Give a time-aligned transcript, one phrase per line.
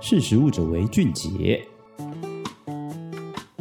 [0.00, 1.66] 识时务者为俊杰。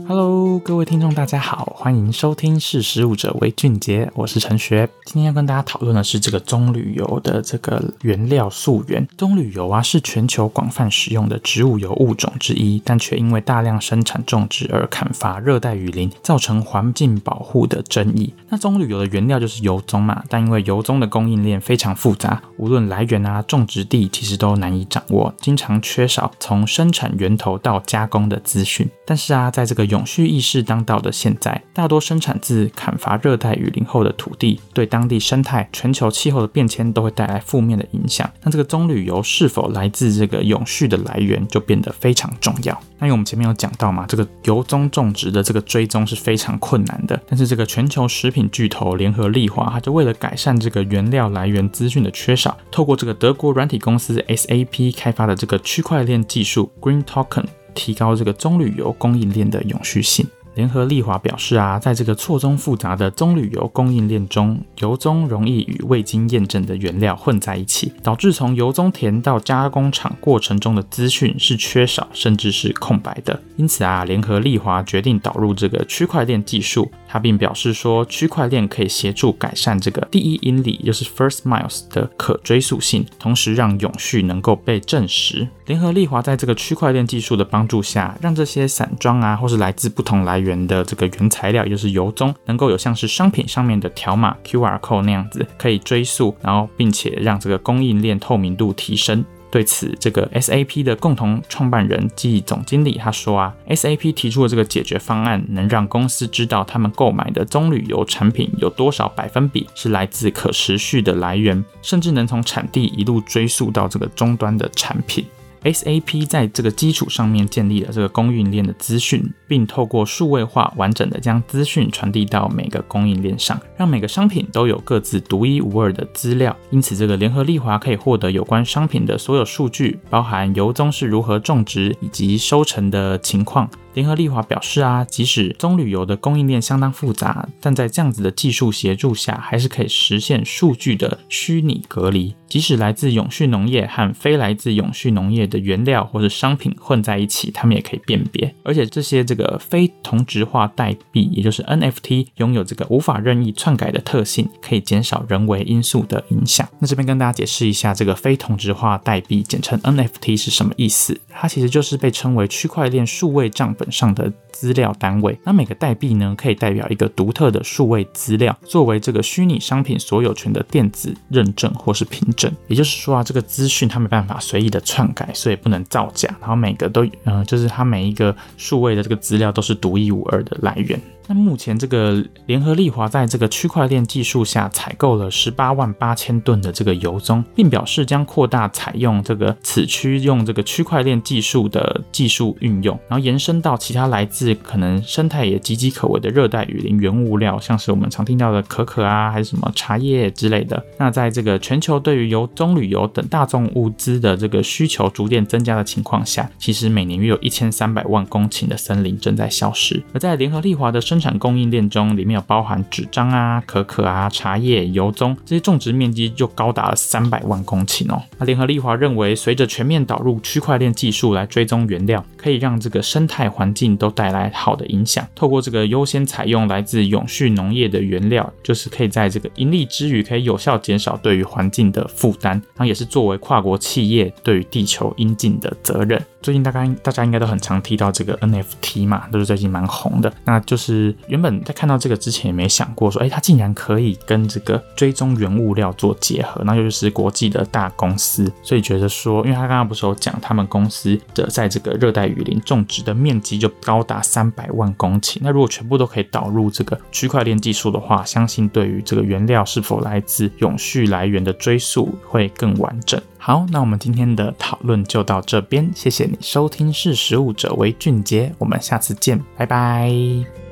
[0.10, 4.88] Hello，各位听众，大家好，欢迎收听《识食物者为俊杰》，我是陈学。
[5.04, 9.06] 今天要跟大家讨论的是这个棕榈油的这个原料溯源。
[9.18, 18.34] 棕榈油啊，是全球广泛使用的植物油物种之一，但却因为大量生产种植而砍伐热带雨林，造成环境保护的争议。
[18.48, 28.90] 那棕榈油的原料就是油棕嘛，但因为油棕的供应链非常复杂，无论来源啊、种植地，其实都难以掌握，经常缺少从生产源头到加工的资讯。
[29.06, 38.30] 但是啊，在这个油永续意识当道的现在，大多生产自砍伐热带雨林后的土地，对当地生态、全球气候的变迁都会带来负面的影响。
[38.44, 42.80] 那这个棕榈油是否来自这个永续的来源，就变得非常重要。
[43.00, 47.20] 那因为我们前面有讲到嘛，这个油棕种植的这个追踪是非常困难的。
[47.28, 57.46] 但是这个全球食品巨头联合利华，它就为了改善这个原料来源资讯的缺少，透过这个德国软体公司 SAP 开发的这个区块链技术 Green Token。
[57.78, 60.26] 提高这个棕榈油供应链的永续性。
[60.58, 73.40] 联合利华表示啊，在这个错综复杂的棕榈油供应链中，油棕容易与未经验证的原料混在一起，导致从油棕田到加工厂过程中的资讯是缺少甚至是空白的。
[73.56, 76.92] 因此啊，联合利华决定导入这个区块链技术。
[77.10, 85.48] 他并表示说，区块链可以协助改善这个第一英里，就是 first miles 的可追溯性，同时让永续能够被证实。
[85.68, 99.26] 联合利华在这个区块链技术的帮助下，让这些散装啊，或是来自不同来源的这个原材料，也就是油棕，能够有像是商品上面的条码 QR code 那样子可以追溯，然后并且让这个供应链透明度提升。
[99.50, 115.26] 对此，这个 SAP 的共同创办人暨总经理他说啊，SAP 提出的这个解决方案，能让公司知道他们购买的棕榈油产品有多少百分比是来自可持续的来源，甚至能从产地一路追溯到这个终端的产品。
[115.64, 126.56] SAP 在这个基础上面建立了这个供应链的资讯，并透过数位化完整的将资讯传递到每个供应链上，让每个商品都有各自独一无二的资料。
[126.70, 133.70] 因此，这个联合利华可以获得有关商品的所有数据，包含油棕是如何种植以及收成的情况。
[133.98, 142.36] 联合利华表示啊，即使棕榈油的供应链相当复杂，但在这样子的技术协助下，还是可以实现数据的虚拟隔离。
[142.48, 148.54] 即使来自永续农业和非来自永续农业的原料或者商品混在一起，他们也可以辨别。
[148.64, 156.70] 而且这些这个非同质化代币，也就是 NFT，拥有这个无法任意篡改的特性，可以减少人为因素的影响。
[156.78, 161.20] 那这边跟大家解释一下，这个非同质化代币，简称 NFT 是什么意思？
[161.30, 165.38] 它其实就是被称为区块链数位账本上的资料单位。
[165.44, 172.52] 那每个代币呢，可以代表一个独特的数位资料，作为这个虚拟商品所有权的电子认证或是凭证。
[172.68, 176.30] 也就是说啊，这个资讯它没办法随意的篡改，所以不能造假。
[176.40, 181.00] 然后每个都，嗯、就是它每一个数位的这个资料都是独一无二的来源。
[181.28, 200.82] 那目前这个联合利华在这个区块链技术下采购了十八万八千吨的这个油棕，并表示将扩大采用这个此区用这个区块链技术的技术运用，然后延伸到其他来自可能生态也岌岌可危的热带雨林原物料，像是我们常听到的可可啊，还是什么茶叶之类的。
[200.98, 210.02] 那在这个全球对于油棕榈油等大众物资的这个需求逐渐增加的情况下，其实每年约有一千三百万公顷的森林正在消失。
[210.14, 218.22] 而在联合利华的生生产供应链中，里面有包含纸张啊、可可啊、茶叶、油棕这些种植面积就高达了三百万公顷哦。
[218.38, 225.28] 那联合利华认为，随着全面导入区块链技术来追踪原料，可以让这个生态环境都带来好的影响。
[225.34, 236.24] 透过这个优先采用来自永续农业的原料，就是可以在这个盈利之余，可以有效减少对于环境的负担，然后也是作为跨国企业对于地球应尽的责任。
[236.40, 240.32] 最近大概大家应该都很常提到这个 NFT 嘛，都是最近蛮红的。
[240.46, 263.22] 那就是原本在看到这个之前也没想过说，哎，它竟然可以跟这个追踪原物料做结合，那就是国际的大公司，所以觉得说，因为他刚刚不是有讲他们公司的在这个热带雨林种植的面积就高达三百万公顷，那如果全部都可以导入这个区块链技术的话，相信对于这个原料是否来自永续来源的追溯会更完整。
[263.40, 270.67] 好，那我们今天的讨论就到这边，谢谢你收听，识食物者为俊杰，我们下次见，拜拜。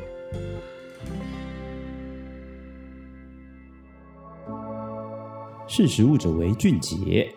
[5.75, 7.30] 识时务者为俊杰。